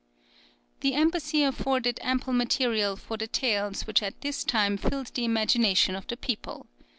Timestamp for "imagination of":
5.25-6.07